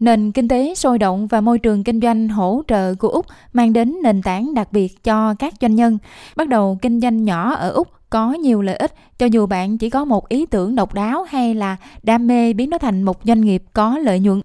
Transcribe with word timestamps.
Nền 0.00 0.32
kinh 0.32 0.48
tế 0.48 0.74
sôi 0.74 0.98
động 0.98 1.26
và 1.26 1.40
môi 1.40 1.58
trường 1.58 1.84
kinh 1.84 2.00
doanh 2.00 2.28
hỗ 2.28 2.62
trợ 2.68 2.94
của 2.94 3.08
Úc 3.08 3.26
mang 3.52 3.72
đến 3.72 3.96
nền 4.02 4.22
tảng 4.22 4.54
đặc 4.54 4.72
biệt 4.72 5.04
cho 5.04 5.34
các 5.38 5.54
doanh 5.60 5.74
nhân. 5.74 5.98
Bắt 6.36 6.48
đầu, 6.48 6.78
kinh 6.82 7.00
doanh 7.00 7.24
nhỏ 7.24 7.54
ở 7.54 7.70
Úc 7.70 7.88
có 8.10 8.32
nhiều 8.32 8.62
lợi 8.62 8.76
ích, 8.76 8.94
cho 9.18 9.26
dù 9.26 9.46
bạn 9.46 9.78
chỉ 9.78 9.90
có 9.90 10.04
một 10.04 10.28
ý 10.28 10.46
tưởng 10.46 10.74
độc 10.74 10.94
đáo 10.94 11.26
hay 11.28 11.54
là 11.54 11.76
đam 12.02 12.26
mê 12.26 12.52
biến 12.52 12.70
nó 12.70 12.78
thành 12.78 13.02
một 13.02 13.20
doanh 13.24 13.40
nghiệp 13.40 13.62
có 13.72 13.98
lợi 13.98 14.20
nhuận. 14.20 14.42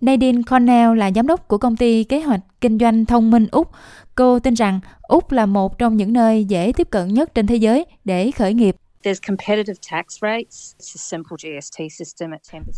Nadine 0.00 0.42
Cornell 0.50 0.98
là 0.98 1.10
giám 1.14 1.26
đốc 1.26 1.48
của 1.48 1.58
công 1.58 1.76
ty 1.76 2.04
kế 2.04 2.20
hoạch 2.20 2.40
kinh 2.60 2.78
doanh 2.78 3.06
thông 3.06 3.30
minh 3.30 3.46
Úc. 3.50 3.70
Cô 4.14 4.38
tin 4.38 4.54
rằng 4.54 4.80
Úc 5.02 5.32
là 5.32 5.46
một 5.46 5.78
trong 5.78 5.96
những 5.96 6.12
nơi 6.12 6.44
dễ 6.44 6.72
tiếp 6.76 6.90
cận 6.90 7.14
nhất 7.14 7.34
trên 7.34 7.46
thế 7.46 7.56
giới 7.56 7.84
để 8.04 8.30
khởi 8.30 8.54
nghiệp. 8.54 8.76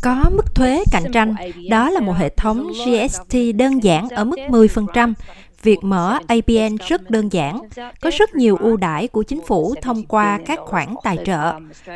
Có 0.02 0.24
mức 0.30 0.54
thuế 0.54 0.84
cạnh 0.92 1.12
tranh, 1.12 1.34
đó 1.70 1.90
là 1.90 2.00
một 2.00 2.12
hệ 2.12 2.28
thống 2.28 2.72
GST 2.72 3.36
đơn 3.54 3.82
giản 3.82 4.08
ở 4.08 4.24
mức 4.24 4.36
10%. 4.48 5.14
Việc 5.62 5.78
mở 5.82 6.18
ABN 6.26 6.76
rất 6.88 7.10
đơn 7.10 7.32
giản, 7.32 7.60
có 8.00 8.10
rất 8.10 8.34
nhiều 8.34 8.56
ưu 8.56 8.76
đãi 8.76 9.08
của 9.08 9.22
chính 9.22 9.40
phủ 9.46 9.74
thông 9.82 10.06
qua 10.06 10.38
các 10.46 10.58
khoản 10.62 10.94
tài 11.02 11.18
trợ. 11.24 11.52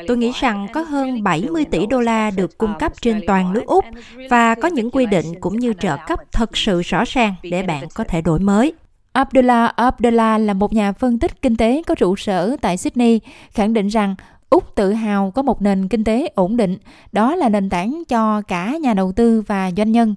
Tôi 0.06 0.16
nghĩ 0.16 0.32
rằng 0.40 0.66
có 0.74 0.80
hơn 0.80 1.22
70 1.22 1.64
tỷ 1.64 1.86
đô 1.86 2.00
la 2.00 2.30
được 2.30 2.58
cung 2.58 2.74
cấp 2.78 2.92
trên 3.00 3.20
toàn 3.26 3.52
nước 3.52 3.66
Úc 3.66 3.84
và 4.30 4.54
có 4.54 4.68
những 4.68 4.90
quy 4.90 5.06
định 5.06 5.40
cũng 5.40 5.58
như 5.58 5.72
trợ 5.80 5.96
cấp 6.06 6.20
thật 6.32 6.56
sự 6.56 6.80
rõ 6.80 7.04
ràng 7.06 7.34
để 7.42 7.62
bạn 7.62 7.88
có 7.94 8.04
thể 8.04 8.20
đổi 8.20 8.40
mới. 8.40 8.74
Abdullah 9.14 9.76
Abdullah 9.76 10.40
là 10.40 10.54
một 10.54 10.72
nhà 10.72 10.92
phân 10.92 11.18
tích 11.18 11.42
kinh 11.42 11.56
tế 11.56 11.82
có 11.86 11.94
trụ 11.94 12.16
sở 12.16 12.56
tại 12.60 12.76
Sydney, 12.76 13.20
khẳng 13.50 13.72
định 13.72 13.88
rằng 13.88 14.14
Úc 14.50 14.74
tự 14.74 14.92
hào 14.92 15.30
có 15.30 15.42
một 15.42 15.62
nền 15.62 15.88
kinh 15.88 16.04
tế 16.04 16.28
ổn 16.34 16.56
định, 16.56 16.76
đó 17.12 17.34
là 17.34 17.48
nền 17.48 17.70
tảng 17.70 18.02
cho 18.08 18.42
cả 18.42 18.76
nhà 18.82 18.94
đầu 18.94 19.12
tư 19.12 19.42
và 19.46 19.70
doanh 19.76 19.92
nhân. 19.92 20.14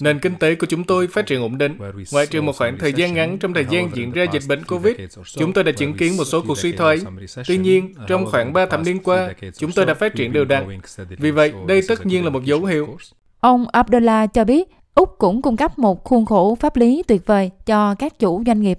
Nền 0.00 0.18
kinh 0.18 0.34
tế 0.34 0.54
của 0.54 0.66
chúng 0.66 0.84
tôi 0.84 1.06
phát 1.06 1.26
triển 1.26 1.42
ổn 1.42 1.58
định. 1.58 1.78
Ngoại 2.12 2.26
trừ 2.26 2.42
một 2.42 2.56
khoảng 2.56 2.78
thời 2.78 2.92
gian 2.92 3.14
ngắn 3.14 3.38
trong 3.38 3.54
thời 3.54 3.66
gian 3.70 3.90
diễn 3.94 4.12
ra 4.12 4.24
dịch 4.32 4.42
bệnh 4.48 4.64
COVID, 4.64 4.96
chúng 5.36 5.52
tôi 5.52 5.64
đã 5.64 5.72
chứng 5.72 5.96
kiến 5.96 6.16
một 6.16 6.24
số 6.24 6.42
cuộc 6.48 6.58
suy 6.58 6.72
thoái. 6.72 6.98
Tuy 7.46 7.58
nhiên, 7.58 7.94
trong 8.08 8.26
khoảng 8.30 8.52
3 8.52 8.66
thập 8.66 8.80
niên 8.80 8.98
qua, 9.02 9.34
chúng 9.58 9.72
tôi 9.72 9.86
đã 9.86 9.94
phát 9.94 10.14
triển 10.14 10.32
đều 10.32 10.44
đặn. 10.44 10.80
Vì 11.18 11.30
vậy, 11.30 11.52
đây 11.66 11.80
tất 11.88 12.06
nhiên 12.06 12.24
là 12.24 12.30
một 12.30 12.44
dấu 12.44 12.64
hiệu. 12.64 12.96
Ông 13.40 13.66
Abdullah 13.72 14.34
cho 14.34 14.44
biết 14.44 14.68
Úc 14.94 15.14
cũng 15.18 15.42
cung 15.42 15.56
cấp 15.56 15.78
một 15.78 16.04
khuôn 16.04 16.26
khổ 16.26 16.54
pháp 16.60 16.76
lý 16.76 17.02
tuyệt 17.08 17.26
vời 17.26 17.50
cho 17.66 17.94
các 17.94 18.18
chủ 18.18 18.42
doanh 18.46 18.60
nghiệp. 18.60 18.78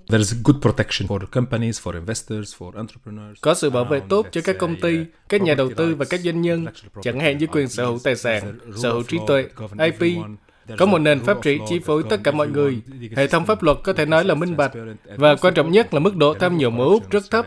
Có 3.41 3.53
sự 3.53 3.69
bảo 3.69 3.85
vệ 3.85 3.99
tốt 4.09 4.27
cho 4.31 4.41
các 4.41 4.55
công 4.59 4.75
ty, 4.81 4.97
các 5.29 5.41
nhà 5.41 5.53
đầu 5.53 5.69
tư 5.77 5.95
và 5.95 6.05
các 6.05 6.19
doanh 6.19 6.41
nhân, 6.41 6.65
chẳng 7.01 7.19
hạn 7.19 7.37
như 7.37 7.47
quyền 7.47 7.67
sở 7.67 7.85
hữu 7.85 7.99
tài 8.03 8.15
sản, 8.15 8.59
sở 8.75 8.91
hữu 8.91 9.03
trí 9.03 9.17
tuệ, 9.27 9.45
IP, 9.79 10.17
có 10.77 10.85
một 10.85 10.99
nền 10.99 11.19
pháp 11.19 11.37
trị 11.41 11.59
chi 11.67 11.79
phối 11.79 12.03
tất 12.09 12.19
cả 12.23 12.31
mọi 12.31 12.47
người. 12.47 12.81
Hệ 13.15 13.27
thống 13.27 13.45
pháp 13.45 13.63
luật 13.63 13.77
có 13.83 13.93
thể 13.93 14.05
nói 14.05 14.25
là 14.25 14.35
minh 14.35 14.57
bạch. 14.57 14.71
Và 15.17 15.35
quan 15.35 15.53
trọng 15.53 15.71
nhất 15.71 15.93
là 15.93 15.99
mức 15.99 16.15
độ 16.15 16.33
tham 16.33 16.57
nhũng 16.57 16.79
ở 16.79 16.85
Úc 16.85 17.09
rất 17.09 17.23
thấp. 17.31 17.45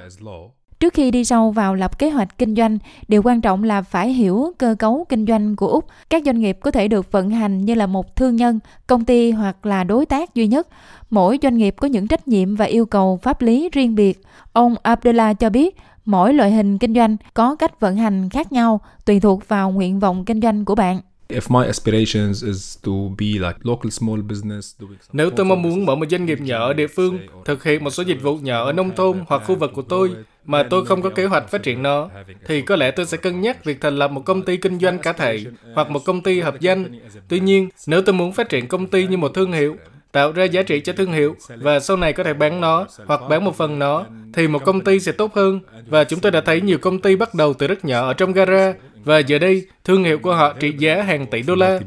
Trước 0.87 0.95
khi 0.95 1.11
đi 1.11 1.25
sâu 1.25 1.51
vào 1.51 1.75
lập 1.75 1.99
kế 1.99 2.11
hoạch 2.11 2.39
kinh 2.39 2.55
doanh, 2.55 2.79
điều 3.09 3.23
quan 3.23 3.41
trọng 3.41 3.65
là 3.65 3.83
phải 3.83 4.13
hiểu 4.13 4.53
cơ 4.59 4.75
cấu 4.79 5.07
kinh 5.09 5.27
doanh 5.27 5.57
của 5.57 5.69
Úc. 5.69 5.87
Các 6.11 6.23
doanh 6.27 6.41
nghiệp 6.41 6.59
có 6.61 6.71
thể 6.71 6.89
được 6.89 7.13
vận 7.13 7.31
hành 7.31 7.65
như 7.65 7.75
là 7.75 7.87
một 7.87 8.17
thương 8.17 8.37
nhân, 8.37 8.59
công 8.87 9.05
ty 9.05 9.31
hoặc 9.31 9.67
là 9.67 9.85
đối 9.85 10.07
tác 10.07 10.35
duy 10.35 10.47
nhất. 10.47 10.69
Mỗi 11.11 11.39
doanh 11.43 11.57
nghiệp 11.57 11.75
có 11.77 11.89
những 11.89 12.07
trách 12.07 12.29
nhiệm 12.29 12.57
và 12.57 12.65
yêu 12.65 12.87
cầu 12.87 13.19
pháp 13.23 13.43
lý 13.43 13.69
riêng 13.73 13.95
biệt. 13.95 14.21
Ông 14.53 14.75
Abdullah 14.83 15.39
cho 15.39 15.51
biết, 15.51 15.77
mỗi 16.05 16.35
loại 16.35 16.51
hình 16.51 16.79
kinh 16.79 16.95
doanh 16.95 17.17
có 17.35 17.55
cách 17.55 17.81
vận 17.81 17.97
hành 17.97 18.29
khác 18.31 18.53
nhau 18.53 18.81
tùy 19.05 19.21
thuộc 19.21 19.49
vào 19.49 19.71
nguyện 19.71 20.01
vọng 20.01 20.25
kinh 20.25 20.41
doanh 20.41 20.65
của 20.65 20.75
bạn. 20.75 21.01
Nếu 25.13 25.31
tôi 25.31 25.47
mong 25.47 25.63
muốn 25.63 25.87
mở 25.87 25.95
một 25.95 26.07
doanh 26.11 26.27
nghiệp 26.27 26.41
nhỏ 26.41 26.67
ở 26.67 26.73
địa 26.73 26.87
phương, 26.87 27.19
thực 27.45 27.65
hiện 27.65 27.85
một 27.85 27.91
số 27.91 28.03
dịch 28.03 28.23
vụ 28.23 28.37
nhỏ 28.37 28.65
ở 28.65 28.73
nông 28.73 28.91
thôn 28.97 29.25
hoặc 29.27 29.43
khu 29.47 29.55
vực 29.57 29.71
của 29.75 29.83
tôi, 29.83 30.11
mà 30.47 30.63
tôi 30.63 30.87
không 30.87 31.03
có 31.03 31.11
kế 31.11 31.25
hoạch 31.25 31.49
phát 31.49 31.63
triển 31.63 31.83
nó, 31.83 32.11
thì 32.47 32.63
có 32.63 32.77
lẽ 32.77 32.91
tôi 32.91 33.07
sẽ 33.07 33.17
cân 33.17 33.41
nhắc 33.41 33.65
việc 33.65 33.81
thành 33.81 33.97
lập 33.97 34.11
một 34.11 34.23
công 34.25 34.43
ty 34.43 34.57
kinh 34.57 34.79
doanh 34.79 34.99
cá 34.99 35.13
thể 35.13 35.45
hoặc 35.75 35.91
một 35.91 36.05
công 36.05 36.23
ty 36.23 36.41
hợp 36.41 36.61
danh. 36.61 36.99
Tuy 37.29 37.41
nhiên, 37.41 37.69
nếu 37.87 38.03
tôi 38.03 38.13
muốn 38.13 38.33
phát 38.33 38.49
triển 38.49 38.69
công 38.69 38.87
ty 38.87 39.07
như 39.07 39.17
một 39.17 39.35
thương 39.35 39.53
hiệu, 39.53 39.77
tạo 40.13 40.33
ra 40.33 40.45
giá 40.45 40.63
trị 40.63 40.81
cho 40.81 40.93
thương 40.93 41.13
hiệu 41.13 41.37
và 41.49 41.81
sau 41.81 41.97
này 41.97 42.13
có 42.13 42.25
thể 42.25 42.35
bán 42.35 42.61
nó 42.61 42.87
hoặc 43.07 43.21
bán 43.29 43.45
một 43.45 43.57
phần 43.57 43.79
nó, 43.79 44.07
thì 44.35 44.49
một 44.49 44.65
công 44.65 44.81
ty 44.81 45.01
sẽ 45.01 45.13
tốt 45.13 45.35
hơn. 45.35 45.61
Và 45.87 46.05
chúng 46.05 46.21
tôi 46.21 46.33
đã 46.33 46.41
thấy 46.41 46.61
nhiều 46.61 46.79
công 46.79 47.01
ty 47.01 47.17
bắt 47.17 47.35
đầu 47.35 47.55
từ 47.55 47.67
rất 47.67 47.85
nhỏ 47.85 48.07
ở 48.07 48.13
trong 48.13 48.33
gara 48.33 48.75
và 49.05 49.19
giờ 49.19 49.39
đây 49.39 49.67
thương 49.85 50.05
hiệu 50.05 50.19
của 50.19 50.35
họ 50.35 50.53
trị 50.61 50.73
giá 50.79 51.03
hàng 51.03 51.27
tỷ 51.27 51.43
đô 51.43 51.55
la. 51.55 51.81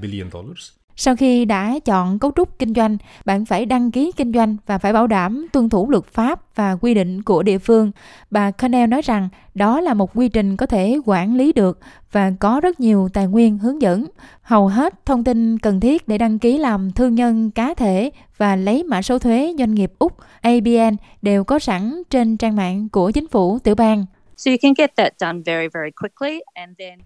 Sau 1.02 1.16
khi 1.16 1.46
đã 1.46 1.80
chọn 1.86 2.20
cấu 2.20 2.32
trúc 2.36 2.60
kinh 2.60 2.74
doanh, 2.74 2.98
bạn 3.26 3.46
phải 3.46 3.66
đăng 3.66 3.92
ký 3.92 4.12
kinh 4.12 4.34
doanh 4.34 4.58
và 4.66 4.78
phải 4.78 4.94
bảo 4.94 5.08
đảm 5.08 5.48
tuân 5.52 5.70
thủ 5.70 5.90
luật 5.90 6.06
pháp 6.06 6.56
và 6.56 6.76
quy 6.82 6.94
định 6.94 7.22
của 7.22 7.44
địa 7.44 7.58
phương. 7.58 7.92
Bà 8.32 8.52
Connell 8.52 8.90
nói 8.90 9.02
rằng 9.02 9.30
đó 9.56 9.82
là 9.82 9.94
một 9.94 10.12
quy 10.16 10.30
trình 10.30 10.58
có 10.58 10.66
thể 10.66 10.98
quản 11.06 11.36
lý 11.36 11.54
được 11.54 11.80
và 12.12 12.32
có 12.40 12.60
rất 12.60 12.80
nhiều 12.80 13.10
tài 13.14 13.28
nguyên 13.28 13.58
hướng 13.58 13.82
dẫn. 13.82 14.06
Hầu 14.42 14.68
hết 14.68 15.06
thông 15.06 15.24
tin 15.24 15.60
cần 15.60 15.80
thiết 15.80 16.08
để 16.08 16.18
đăng 16.18 16.40
ký 16.40 16.58
làm 16.58 16.92
thương 16.92 17.16
nhân 17.16 17.52
cá 17.52 17.74
thể 17.74 18.12
và 18.38 18.56
lấy 18.56 18.84
mã 18.84 19.02
số 19.02 19.20
thuế 19.20 19.56
doanh 19.58 19.76
nghiệp 19.76 19.94
Úc 20.00 20.18
ABN 20.42 20.96
đều 21.22 21.44
có 21.44 21.60
sẵn 21.60 22.02
trên 22.10 22.38
trang 22.38 22.56
mạng 22.56 22.90
của 22.90 23.12
chính 23.12 23.28
phủ 23.28 23.60
tiểu 23.60 23.76
bang. 23.76 24.06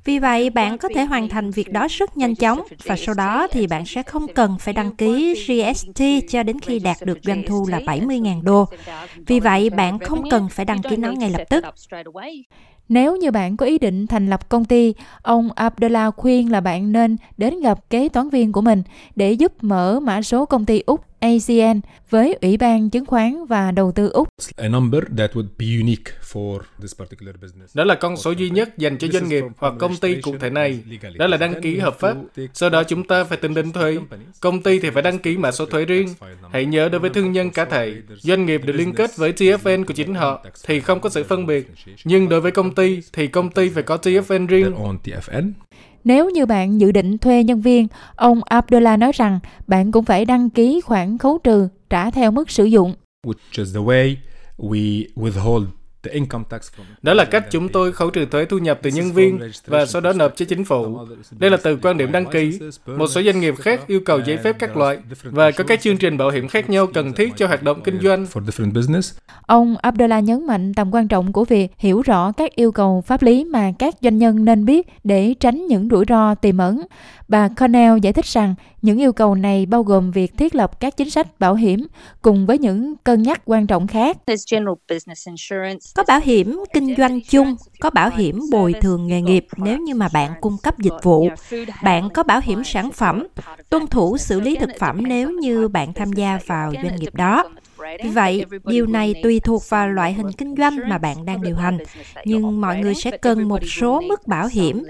Vì 0.05 0.19
vậy, 0.19 0.49
bạn 0.49 0.77
có 0.77 0.89
thể 0.95 1.03
hoàn 1.03 1.29
thành 1.29 1.51
việc 1.51 1.71
đó 1.71 1.87
rất 1.89 2.17
nhanh 2.17 2.35
chóng 2.35 2.61
và 2.85 2.95
sau 2.95 3.15
đó 3.15 3.47
thì 3.51 3.67
bạn 3.67 3.85
sẽ 3.85 4.03
không 4.03 4.27
cần 4.33 4.57
phải 4.59 4.73
đăng 4.73 4.95
ký 4.95 5.33
GST 5.47 6.03
cho 6.29 6.43
đến 6.43 6.59
khi 6.59 6.79
đạt 6.79 6.97
được 7.05 7.17
doanh 7.23 7.43
thu 7.47 7.67
là 7.69 7.79
70.000 7.79 8.43
đô. 8.43 8.65
Vì 9.27 9.39
vậy, 9.39 9.69
bạn 9.69 9.99
không 9.99 10.29
cần 10.29 10.47
phải 10.51 10.65
đăng 10.65 10.81
ký 10.81 10.97
nó 10.97 11.11
ngay 11.11 11.29
lập 11.29 11.43
tức. 11.49 11.65
Nếu 12.89 13.15
như 13.15 13.31
bạn 13.31 13.57
có 13.57 13.65
ý 13.65 13.77
định 13.79 14.07
thành 14.07 14.29
lập 14.29 14.49
công 14.49 14.65
ty, 14.65 14.93
ông 15.21 15.49
Abdullah 15.55 16.13
khuyên 16.17 16.51
là 16.51 16.61
bạn 16.61 16.91
nên 16.91 17.17
đến 17.37 17.59
gặp 17.61 17.89
kế 17.89 18.09
toán 18.09 18.29
viên 18.29 18.51
của 18.51 18.61
mình 18.61 18.83
để 19.15 19.31
giúp 19.31 19.53
mở 19.61 19.99
mã 19.99 20.21
số 20.21 20.45
công 20.45 20.65
ty 20.65 20.83
Úc 20.85 21.12
ACN 21.23 21.81
với 22.09 22.37
Ủy 22.41 22.57
ban 22.57 22.89
Chứng 22.89 23.05
khoán 23.05 23.45
và 23.45 23.71
Đầu 23.71 23.91
tư 23.91 24.09
Úc. 24.09 24.27
Đó 27.73 27.83
là 27.83 27.95
con 27.95 28.17
số 28.17 28.31
duy 28.31 28.49
nhất 28.49 28.77
dành 28.77 28.97
cho 28.97 29.07
doanh 29.07 29.29
nghiệp 29.29 29.43
hoặc 29.57 29.73
công 29.79 29.97
ty 29.97 30.21
cụ 30.21 30.37
thể 30.39 30.49
này. 30.49 30.79
Đó 31.15 31.27
là 31.27 31.37
đăng 31.37 31.61
ký 31.61 31.77
hợp 31.77 31.99
pháp. 31.99 32.17
Sau 32.53 32.69
đó 32.69 32.83
chúng 32.83 33.03
ta 33.03 33.23
phải 33.23 33.37
tính 33.37 33.53
đến 33.53 33.71
thuế. 33.71 33.97
Công 34.39 34.63
ty 34.63 34.79
thì 34.79 34.89
phải 34.89 35.03
đăng 35.03 35.19
ký 35.19 35.37
mã 35.37 35.51
số 35.51 35.65
thuế 35.65 35.85
riêng. 35.85 36.07
Hãy 36.51 36.65
nhớ 36.65 36.89
đối 36.89 36.99
với 36.99 37.09
thương 37.09 37.31
nhân 37.31 37.49
cá 37.49 37.65
thể, 37.65 37.93
doanh 38.17 38.45
nghiệp 38.45 38.61
được 38.65 38.73
liên 38.73 38.93
kết 38.93 39.17
với 39.17 39.33
TFN 39.33 39.85
của 39.85 39.93
chính 39.93 40.15
họ 40.15 40.45
thì 40.65 40.79
không 40.79 40.99
có 40.99 41.09
sự 41.09 41.23
phân 41.23 41.45
biệt. 41.45 41.71
Nhưng 42.03 42.29
đối 42.29 42.41
với 42.41 42.51
công 42.51 42.75
ty 42.75 43.01
thì 43.13 43.27
công 43.27 43.51
ty 43.51 43.69
phải 43.69 43.83
có 43.83 43.97
TFN 43.97 44.47
riêng. 44.47 44.73
Nếu 46.03 46.29
như 46.29 46.45
bạn 46.45 46.81
dự 46.81 46.91
định 46.91 47.17
thuê 47.17 47.43
nhân 47.43 47.61
viên, 47.61 47.87
ông 48.15 48.43
Abdullah 48.43 48.99
nói 48.99 49.11
rằng 49.15 49.39
bạn 49.67 49.91
cũng 49.91 50.05
phải 50.05 50.25
đăng 50.25 50.49
ký 50.49 50.81
khoản 50.81 51.17
khấu 51.17 51.37
trừ 51.37 51.67
trả 51.89 52.11
theo 52.11 52.31
mức 52.31 52.51
sử 52.51 52.65
dụng. 52.65 52.93
Which 53.27 53.63
is 53.63 53.75
the 53.75 53.81
way 53.81 54.15
we 54.57 55.05
withhold 55.15 55.65
đó 57.01 57.13
là 57.13 57.25
cách 57.25 57.45
chúng 57.51 57.69
tôi 57.69 57.91
khấu 57.91 58.09
trừ 58.09 58.25
thuế 58.25 58.45
thu 58.45 58.57
nhập 58.57 58.79
từ 58.81 58.89
nhân 58.89 59.11
viên 59.11 59.39
và 59.65 59.85
sau 59.85 60.01
đó 60.01 60.13
nộp 60.13 60.35
cho 60.35 60.45
chính 60.49 60.65
phủ. 60.65 60.99
Đây 61.31 61.49
là 61.51 61.57
từ 61.63 61.77
quan 61.81 61.97
điểm 61.97 62.11
đăng 62.11 62.25
ký. 62.25 62.59
Một 62.85 63.07
số 63.07 63.21
doanh 63.21 63.39
nghiệp 63.39 63.55
khác 63.57 63.87
yêu 63.87 64.01
cầu 64.05 64.19
giấy 64.25 64.37
phép 64.37 64.55
các 64.59 64.77
loại 64.77 64.97
và 65.23 65.51
có 65.51 65.63
các 65.63 65.81
chương 65.81 65.97
trình 65.97 66.17
bảo 66.17 66.29
hiểm 66.29 66.47
khác 66.47 66.69
nhau 66.69 66.87
cần 66.93 67.13
thiết 67.13 67.33
cho 67.37 67.47
hoạt 67.47 67.63
động 67.63 67.81
kinh 67.83 67.99
doanh. 68.01 68.25
Ông 69.41 69.75
Abdullah 69.81 70.23
nhấn 70.23 70.47
mạnh 70.47 70.73
tầm 70.73 70.93
quan 70.93 71.07
trọng 71.07 71.33
của 71.33 71.45
việc 71.45 71.71
hiểu 71.77 72.01
rõ 72.01 72.31
các 72.31 72.55
yêu 72.55 72.71
cầu 72.71 73.01
pháp 73.01 73.21
lý 73.21 73.43
mà 73.43 73.71
các 73.79 73.95
doanh 74.01 74.17
nhân 74.17 74.45
nên 74.45 74.65
biết 74.65 74.87
để 75.03 75.33
tránh 75.39 75.67
những 75.67 75.89
rủi 75.89 76.05
ro 76.09 76.35
tiềm 76.35 76.57
ẩn. 76.57 76.81
Bà 77.27 77.47
Cornell 77.47 77.99
giải 78.01 78.13
thích 78.13 78.25
rằng 78.25 78.55
những 78.81 78.97
yêu 78.97 79.13
cầu 79.13 79.35
này 79.35 79.65
bao 79.65 79.83
gồm 79.83 80.11
việc 80.11 80.37
thiết 80.37 80.55
lập 80.55 80.79
các 80.79 80.97
chính 80.97 81.09
sách 81.09 81.39
bảo 81.39 81.55
hiểm 81.55 81.87
cùng 82.21 82.45
với 82.45 82.57
những 82.57 82.95
cân 83.03 83.23
nhắc 83.23 83.41
quan 83.45 83.67
trọng 83.67 83.87
khác. 83.87 84.17
Có 85.95 86.03
bảo 86.07 86.19
hiểm 86.23 86.59
kinh 86.73 86.95
doanh 86.95 87.21
chung, 87.21 87.55
có 87.79 87.89
bảo 87.89 88.09
hiểm 88.15 88.41
bồi 88.51 88.73
thường 88.81 89.07
nghề 89.07 89.21
nghiệp 89.21 89.47
nếu 89.57 89.77
như 89.79 89.95
mà 89.95 90.09
bạn 90.13 90.31
cung 90.41 90.57
cấp 90.63 90.79
dịch 90.79 91.03
vụ. 91.03 91.29
Bạn 91.83 92.09
có 92.09 92.23
bảo 92.23 92.41
hiểm 92.43 92.63
sản 92.63 92.91
phẩm, 92.91 93.27
tuân 93.69 93.87
thủ 93.87 94.17
xử 94.17 94.39
lý 94.39 94.55
thực 94.55 94.69
phẩm 94.79 95.07
nếu 95.07 95.31
như 95.31 95.67
bạn 95.67 95.93
tham 95.93 96.13
gia 96.13 96.39
vào 96.47 96.73
doanh 96.83 96.95
nghiệp 96.95 97.15
đó. 97.15 97.43
Vì 98.03 98.09
vậy, 98.09 98.45
điều 98.65 98.85
này 98.85 99.13
tùy 99.23 99.39
thuộc 99.39 99.69
vào 99.69 99.89
loại 99.89 100.13
hình 100.13 100.31
kinh 100.31 100.55
doanh 100.57 100.89
mà 100.89 100.97
bạn 100.97 101.25
đang 101.25 101.41
điều 101.41 101.55
hành, 101.55 101.77
nhưng 102.25 102.61
mọi 102.61 102.79
người 102.79 102.95
sẽ 102.95 103.17
cần 103.17 103.47
một 103.47 103.59
số 103.67 104.01
mức 104.01 104.27
bảo 104.27 104.47
hiểm, 104.51 104.83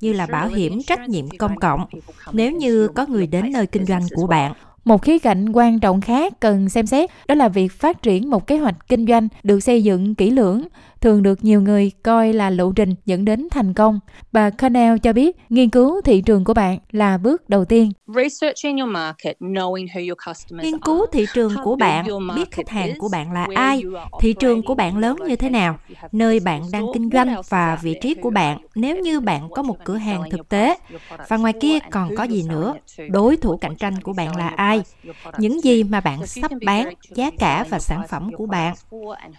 như 0.00 0.12
là 0.12 0.26
bảo 0.26 0.48
hiểm 0.48 0.82
trách 0.82 1.08
nhiệm 1.08 1.28
công 1.38 1.56
cộng, 1.56 1.86
nếu 2.32 2.52
như 2.52 2.88
có 2.88 3.06
người 3.06 3.26
đến 3.26 3.52
nơi 3.52 3.66
kinh 3.66 3.84
doanh 3.84 4.02
của 4.14 4.26
bạn 4.26 4.52
một 4.88 5.02
khía 5.02 5.18
cạnh 5.18 5.48
quan 5.52 5.80
trọng 5.80 6.00
khác 6.00 6.40
cần 6.40 6.68
xem 6.68 6.86
xét 6.86 7.10
đó 7.26 7.34
là 7.34 7.48
việc 7.48 7.72
phát 7.72 8.02
triển 8.02 8.30
một 8.30 8.46
kế 8.46 8.58
hoạch 8.58 8.88
kinh 8.88 9.06
doanh 9.06 9.28
được 9.42 9.60
xây 9.60 9.82
dựng 9.82 10.14
kỹ 10.14 10.30
lưỡng, 10.30 10.64
thường 11.00 11.22
được 11.22 11.44
nhiều 11.44 11.62
người 11.62 11.90
coi 12.02 12.32
là 12.32 12.50
lộ 12.50 12.72
trình 12.72 12.94
dẫn 13.06 13.24
đến 13.24 13.48
thành 13.50 13.74
công. 13.74 14.00
Bà 14.32 14.50
Connell 14.50 14.98
cho 14.98 15.12
biết 15.12 15.36
nghiên 15.48 15.70
cứu 15.70 16.00
thị 16.00 16.20
trường 16.20 16.44
của 16.44 16.54
bạn 16.54 16.78
là 16.90 17.18
bước 17.18 17.48
đầu 17.48 17.64
tiên. 17.64 17.92
Nghiên 20.50 20.78
cứu 20.78 21.06
thị 21.12 21.26
trường 21.34 21.52
của 21.64 21.76
bạn, 21.76 22.06
biết 22.36 22.50
khách 22.50 22.68
hàng 22.68 22.90
của 22.98 23.08
bạn 23.12 23.32
là 23.32 23.46
ai, 23.54 23.82
thị 24.20 24.32
trường 24.32 24.62
của 24.62 24.74
bạn 24.74 24.98
lớn 24.98 25.16
như 25.28 25.36
thế 25.36 25.50
nào, 25.50 25.78
nơi 26.12 26.40
bạn 26.40 26.62
đang 26.72 26.86
kinh 26.94 27.10
doanh 27.12 27.34
và 27.48 27.78
vị 27.82 27.96
trí 28.00 28.14
của 28.14 28.30
bạn 28.30 28.58
nếu 28.74 28.96
như 28.96 29.20
bạn 29.20 29.48
có 29.50 29.62
một 29.62 29.76
cửa 29.84 29.96
hàng 29.96 30.22
thực 30.30 30.48
tế. 30.48 30.78
Và 31.28 31.36
ngoài 31.36 31.52
kia 31.60 31.78
còn 31.90 32.16
có 32.16 32.24
gì 32.24 32.42
nữa? 32.48 32.74
Đối 33.10 33.36
thủ 33.36 33.56
cạnh 33.56 33.76
tranh 33.76 33.94
của 34.02 34.12
bạn 34.12 34.36
là 34.36 34.48
ai? 34.48 34.77
Những 35.38 35.64
gì 35.64 35.82
mà 35.82 36.00
bạn 36.00 36.26
sắp 36.26 36.50
bán, 36.64 36.94
giá 37.14 37.30
cả 37.38 37.64
và 37.70 37.78
sản 37.78 38.02
phẩm 38.08 38.30
của 38.36 38.46
bạn. 38.46 38.74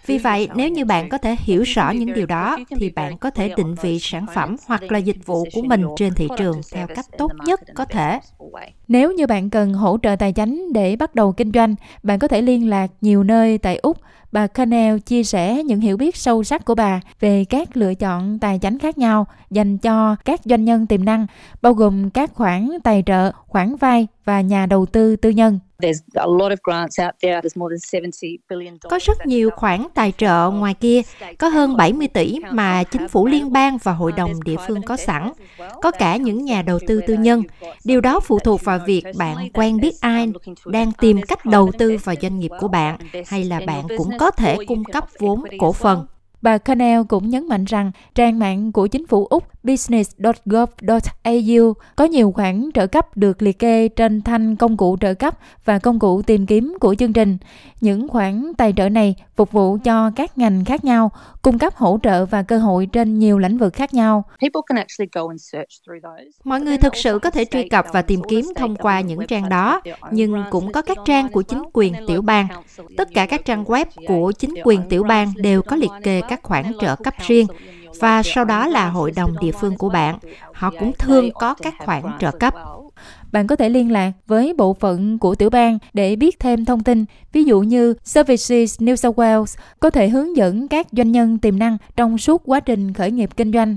Vì 0.06 0.18
vậy, 0.18 0.48
nếu 0.54 0.68
như 0.68 0.84
bạn 0.84 1.08
có 1.08 1.18
thể 1.18 1.36
hiểu 1.38 1.62
rõ 1.62 1.90
những 1.90 2.12
điều 2.12 2.26
đó 2.26 2.56
thì 2.76 2.90
bạn 2.90 3.18
có 3.18 3.30
thể 3.30 3.54
định 3.56 3.74
vị 3.82 3.98
sản 4.00 4.26
phẩm 4.34 4.56
hoặc 4.66 4.92
là 4.92 4.98
dịch 4.98 5.26
vụ 5.26 5.44
của 5.52 5.62
mình 5.62 5.84
trên 5.96 6.14
thị 6.14 6.28
trường 6.38 6.60
theo 6.72 6.86
cách 6.86 7.06
tốt 7.18 7.32
nhất 7.44 7.60
có 7.74 7.84
thể. 7.84 8.20
Nếu 8.88 9.12
như 9.12 9.26
bạn 9.26 9.50
cần 9.50 9.74
hỗ 9.74 9.98
trợ 10.02 10.16
tài 10.16 10.32
chính 10.32 10.72
để 10.72 10.96
bắt 10.96 11.14
đầu 11.14 11.32
kinh 11.32 11.52
doanh, 11.52 11.74
bạn 12.02 12.18
có 12.18 12.28
thể 12.28 12.42
liên 12.42 12.70
lạc 12.70 12.90
nhiều 13.00 13.22
nơi 13.22 13.58
tại 13.58 13.76
Úc. 13.76 13.98
Bà 14.32 14.46
Connell 14.46 14.98
chia 14.98 15.24
sẻ 15.24 15.62
những 15.64 15.80
hiểu 15.80 15.96
biết 15.96 16.16
sâu 16.16 16.44
sắc 16.44 16.64
của 16.64 16.74
bà 16.74 17.00
về 17.20 17.44
các 17.44 17.76
lựa 17.76 17.94
chọn 17.94 18.38
tài 18.38 18.58
chính 18.58 18.78
khác 18.78 18.98
nhau 18.98 19.26
dành 19.50 19.78
cho 19.78 20.16
các 20.24 20.40
doanh 20.44 20.64
nhân 20.64 20.86
tiềm 20.86 21.04
năng, 21.04 21.26
bao 21.62 21.74
gồm 21.74 22.10
các 22.10 22.34
khoản 22.34 22.70
tài 22.84 23.02
trợ, 23.06 23.32
khoản 23.46 23.76
vay 23.76 24.06
và 24.24 24.40
nhà 24.40 24.66
đầu 24.66 24.86
tư 24.86 25.16
tư 25.16 25.30
nhân. 25.30 25.58
Có 28.90 28.98
rất 29.02 29.26
nhiều 29.26 29.50
khoản 29.50 29.86
tài 29.94 30.12
trợ 30.18 30.50
ngoài 30.50 30.74
kia, 30.74 31.02
có 31.38 31.48
hơn 31.48 31.76
70 31.76 32.08
tỷ 32.08 32.38
mà 32.50 32.84
chính 32.84 33.08
phủ 33.08 33.26
liên 33.26 33.52
bang 33.52 33.78
và 33.82 33.92
hội 33.92 34.12
đồng 34.12 34.42
địa 34.44 34.56
phương 34.66 34.82
có 34.82 34.96
sẵn. 34.96 35.32
Có 35.82 35.90
cả 35.90 36.16
những 36.16 36.44
nhà 36.44 36.62
đầu 36.62 36.78
tư 36.86 37.00
tư 37.06 37.14
nhân. 37.14 37.42
Điều 37.84 38.00
đó 38.00 38.20
phụ 38.20 38.38
thuộc 38.38 38.64
vào 38.64 38.78
việc 38.86 39.04
bạn 39.16 39.36
quen 39.52 39.80
biết 39.80 40.00
ai 40.00 40.32
đang 40.66 40.92
tìm 40.92 41.22
cách 41.22 41.44
đầu 41.46 41.70
tư 41.78 41.96
vào 42.04 42.14
doanh 42.22 42.38
nghiệp 42.38 42.50
của 42.60 42.68
bạn 42.68 42.98
hay 43.26 43.44
là 43.44 43.60
bạn 43.66 43.84
cũng 43.98 44.18
có 44.18 44.30
thể 44.30 44.56
cung 44.66 44.84
cấp 44.84 45.04
vốn 45.18 45.42
cổ 45.58 45.72
phần. 45.72 46.06
Bà 46.42 46.58
Connell 46.58 47.02
cũng 47.08 47.28
nhấn 47.28 47.48
mạnh 47.48 47.64
rằng 47.64 47.92
trang 48.14 48.38
mạng 48.38 48.72
của 48.72 48.86
chính 48.86 49.06
phủ 49.06 49.26
Úc 49.26 49.44
business.gov.au 49.62 51.74
có 51.96 52.04
nhiều 52.04 52.32
khoản 52.32 52.70
trợ 52.74 52.86
cấp 52.86 53.16
được 53.16 53.42
liệt 53.42 53.58
kê 53.58 53.88
trên 53.88 54.22
thanh 54.22 54.56
công 54.56 54.76
cụ 54.76 54.96
trợ 55.00 55.14
cấp 55.14 55.38
và 55.64 55.78
công 55.78 55.98
cụ 55.98 56.22
tìm 56.22 56.46
kiếm 56.46 56.76
của 56.80 56.94
chương 56.94 57.12
trình. 57.12 57.38
Những 57.80 58.08
khoản 58.08 58.52
tài 58.58 58.72
trợ 58.76 58.88
này 58.88 59.14
phục 59.36 59.52
vụ 59.52 59.78
cho 59.84 60.10
các 60.16 60.38
ngành 60.38 60.64
khác 60.64 60.84
nhau, 60.84 61.10
cung 61.42 61.58
cấp 61.58 61.76
hỗ 61.76 61.98
trợ 62.02 62.26
và 62.26 62.42
cơ 62.42 62.58
hội 62.58 62.86
trên 62.86 63.18
nhiều 63.18 63.38
lĩnh 63.38 63.58
vực 63.58 63.74
khác 63.74 63.94
nhau. 63.94 64.24
Mọi 66.44 66.60
người 66.60 66.78
thực 66.78 66.96
sự 66.96 67.18
có 67.18 67.30
thể 67.30 67.44
truy 67.44 67.68
cập 67.68 67.86
và 67.92 68.02
tìm 68.02 68.20
kiếm 68.28 68.44
thông 68.56 68.76
qua 68.76 69.00
những 69.00 69.26
trang 69.28 69.48
đó, 69.48 69.80
nhưng 70.10 70.44
cũng 70.50 70.72
có 70.72 70.82
các 70.82 70.98
trang 71.04 71.28
của 71.28 71.42
chính 71.42 71.62
quyền 71.72 71.94
tiểu 72.06 72.22
bang. 72.22 72.46
Tất 72.96 73.08
cả 73.14 73.26
các 73.26 73.44
trang 73.44 73.64
web 73.64 73.84
của 74.06 74.32
chính 74.32 74.54
quyền 74.64 74.80
tiểu 74.88 75.02
bang 75.02 75.32
đều 75.36 75.62
có 75.62 75.76
liệt 75.76 75.90
kê 76.02 76.20
các 76.30 76.42
khoản 76.42 76.72
trợ 76.80 76.96
cấp 76.96 77.14
riêng 77.26 77.46
và 78.00 78.22
sau 78.22 78.44
đó 78.44 78.66
là 78.66 78.88
hội 78.88 79.10
đồng 79.10 79.34
địa 79.40 79.52
phương 79.60 79.76
của 79.76 79.88
bạn. 79.88 80.18
Họ 80.52 80.70
cũng 80.78 80.92
thường 80.98 81.30
có 81.34 81.54
các 81.54 81.74
khoản 81.78 82.02
trợ 82.20 82.30
cấp. 82.30 82.54
Bạn 83.32 83.46
có 83.46 83.56
thể 83.56 83.68
liên 83.68 83.92
lạc 83.92 84.12
với 84.26 84.54
bộ 84.54 84.74
phận 84.74 85.18
của 85.18 85.34
tiểu 85.34 85.50
bang 85.50 85.78
để 85.92 86.16
biết 86.16 86.40
thêm 86.40 86.64
thông 86.64 86.82
tin. 86.82 87.04
Ví 87.32 87.44
dụ 87.44 87.60
như 87.60 87.94
Services 88.04 88.80
New 88.80 88.96
South 88.96 89.18
Wales 89.18 89.58
có 89.80 89.90
thể 89.90 90.08
hướng 90.08 90.36
dẫn 90.36 90.68
các 90.68 90.86
doanh 90.92 91.12
nhân 91.12 91.38
tiềm 91.38 91.58
năng 91.58 91.76
trong 91.96 92.18
suốt 92.18 92.42
quá 92.44 92.60
trình 92.60 92.92
khởi 92.92 93.10
nghiệp 93.10 93.30
kinh 93.36 93.52
doanh. 93.52 93.76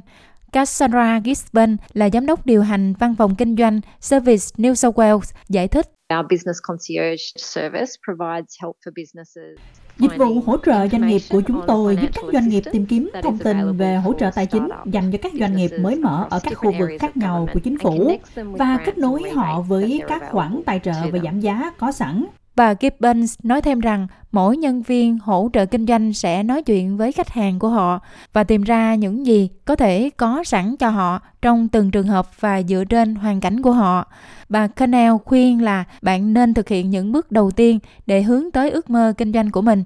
Cassandra 0.51 1.21
Gisbon 1.25 1.77
là 1.93 2.09
giám 2.13 2.25
đốc 2.25 2.45
điều 2.45 2.61
hành 2.61 2.93
văn 2.99 3.15
phòng 3.15 3.35
kinh 3.35 3.55
doanh 3.55 3.81
Service 3.99 4.45
New 4.57 4.73
South 4.73 4.95
Wales 4.95 5.33
giải 5.49 5.67
thích. 5.67 5.89
Our 6.17 6.25
business 6.31 6.59
concierge 6.63 7.23
service 7.37 7.91
provides 8.05 8.55
help 8.61 8.75
for 8.85 8.91
businesses 8.95 9.59
Dịch 9.99 10.17
vụ 10.17 10.41
hỗ 10.45 10.57
trợ 10.65 10.87
doanh 10.87 11.07
nghiệp 11.07 11.21
của 11.29 11.41
chúng 11.41 11.61
tôi 11.67 11.97
giúp 12.01 12.07
các 12.15 12.23
doanh 12.33 12.49
nghiệp 12.49 12.63
tìm 12.71 12.85
kiếm 12.85 13.09
thông 13.23 13.37
tin 13.37 13.77
về 13.77 13.95
hỗ 13.95 14.13
trợ 14.13 14.31
tài 14.35 14.45
chính 14.45 14.67
dành 14.85 15.11
cho 15.11 15.17
các 15.21 15.31
doanh 15.39 15.55
nghiệp 15.55 15.71
mới 15.79 15.95
mở 15.95 16.27
ở 16.29 16.39
các 16.43 16.53
khu 16.53 16.71
vực 16.79 16.89
khác 16.99 17.17
nhau 17.17 17.47
của 17.53 17.59
chính 17.59 17.77
phủ 17.77 18.17
và 18.35 18.77
kết 18.85 18.97
nối 18.97 19.29
họ 19.29 19.61
với 19.61 20.01
các 20.07 20.23
khoản 20.31 20.61
tài 20.65 20.79
trợ 20.79 20.93
và 21.11 21.19
giảm 21.23 21.39
giá 21.39 21.71
có 21.77 21.91
sẵn. 21.91 22.25
Bà 22.55 22.73
Gibbons 22.81 23.35
nói 23.43 23.61
thêm 23.61 23.79
rằng 23.79 24.07
mỗi 24.31 24.57
nhân 24.57 24.81
viên 24.81 25.17
hỗ 25.19 25.49
trợ 25.53 25.65
kinh 25.65 25.85
doanh 25.85 26.13
sẽ 26.13 26.43
nói 26.43 26.63
chuyện 26.63 26.97
với 26.97 27.11
khách 27.11 27.29
hàng 27.29 27.59
của 27.59 27.69
họ 27.69 27.99
và 28.33 28.43
tìm 28.43 28.63
ra 28.63 28.95
những 28.95 29.25
gì 29.25 29.49
có 29.65 29.75
thể 29.75 30.09
có 30.17 30.43
sẵn 30.43 30.75
cho 30.77 30.89
họ 30.89 31.19
trong 31.41 31.67
từng 31.67 31.91
trường 31.91 32.07
hợp 32.07 32.41
và 32.41 32.61
dựa 32.63 32.83
trên 32.89 33.15
hoàn 33.15 33.41
cảnh 33.41 33.61
của 33.61 33.71
họ. 33.71 34.07
Bà 34.49 34.67
Cannell 34.67 35.15
khuyên 35.25 35.61
là 35.61 35.83
bạn 36.01 36.33
nên 36.33 36.53
thực 36.53 36.69
hiện 36.69 36.89
những 36.89 37.11
bước 37.11 37.31
đầu 37.31 37.51
tiên 37.51 37.79
để 38.05 38.21
hướng 38.21 38.51
tới 38.51 38.71
ước 38.71 38.89
mơ 38.89 39.13
kinh 39.17 39.33
doanh 39.33 39.51
của 39.51 39.61
mình. 39.61 39.83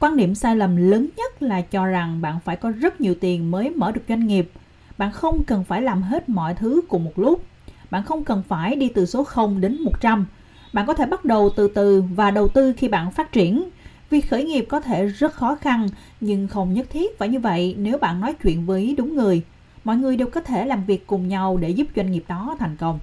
Quan 0.00 0.16
điểm 0.16 0.34
sai 0.34 0.56
lầm 0.56 0.76
lớn 0.76 1.08
nhất 1.16 1.42
là 1.42 1.60
cho 1.60 1.86
rằng 1.86 2.20
bạn 2.20 2.38
phải 2.44 2.56
có 2.56 2.70
rất 2.70 3.00
nhiều 3.00 3.14
tiền 3.20 3.50
mới 3.50 3.70
mở 3.70 3.92
được 3.92 4.02
doanh 4.08 4.26
nghiệp. 4.26 4.50
Bạn 4.98 5.12
không 5.12 5.44
cần 5.44 5.64
phải 5.64 5.82
làm 5.82 6.02
hết 6.02 6.28
mọi 6.28 6.54
thứ 6.54 6.80
cùng 6.88 7.04
một 7.04 7.18
lúc. 7.18 7.42
Bạn 7.90 8.02
không 8.02 8.24
cần 8.24 8.42
phải 8.48 8.76
đi 8.76 8.88
từ 8.94 9.06
số 9.06 9.24
0 9.24 9.60
đến 9.60 9.82
100 9.82 10.26
bạn 10.72 10.86
có 10.86 10.94
thể 10.94 11.06
bắt 11.06 11.24
đầu 11.24 11.50
từ 11.56 11.68
từ 11.68 12.04
và 12.14 12.30
đầu 12.30 12.48
tư 12.48 12.72
khi 12.76 12.88
bạn 12.88 13.10
phát 13.10 13.32
triển. 13.32 13.68
Việc 14.10 14.30
khởi 14.30 14.44
nghiệp 14.44 14.66
có 14.68 14.80
thể 14.80 15.06
rất 15.06 15.32
khó 15.32 15.54
khăn, 15.54 15.88
nhưng 16.20 16.48
không 16.48 16.74
nhất 16.74 16.86
thiết 16.90 17.18
phải 17.18 17.28
như 17.28 17.40
vậy 17.40 17.74
nếu 17.78 17.98
bạn 17.98 18.20
nói 18.20 18.34
chuyện 18.42 18.66
với 18.66 18.94
đúng 18.98 19.16
người. 19.16 19.42
Mọi 19.84 19.96
người 19.96 20.16
đều 20.16 20.28
có 20.28 20.40
thể 20.40 20.66
làm 20.66 20.84
việc 20.84 21.06
cùng 21.06 21.28
nhau 21.28 21.56
để 21.56 21.70
giúp 21.70 21.86
doanh 21.96 22.10
nghiệp 22.10 22.24
đó 22.28 22.56
thành 22.58 22.76
công. 22.76 22.98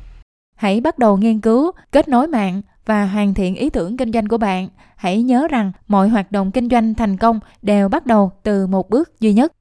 Hãy 0.55 0.81
bắt 0.81 0.99
đầu 0.99 1.17
nghiên 1.17 1.41
cứu, 1.41 1.71
kết 1.91 2.07
nối 2.07 2.27
mạng 2.27 2.61
và 2.85 3.05
hoàn 3.05 3.33
thiện 3.33 3.55
ý 3.55 3.69
tưởng 3.69 3.97
kinh 3.97 4.11
doanh 4.11 4.27
của 4.27 4.37
bạn. 4.37 4.67
Hãy 4.95 5.23
nhớ 5.23 5.47
rằng 5.47 5.71
mọi 5.87 6.09
hoạt 6.09 6.31
động 6.31 6.51
kinh 6.51 6.69
doanh 6.69 6.93
thành 6.93 7.17
công 7.17 7.39
đều 7.61 7.89
bắt 7.89 8.05
đầu 8.05 8.31
từ 8.43 8.67
một 8.67 8.89
bước 8.89 9.19
duy 9.19 9.33
nhất. 9.33 9.51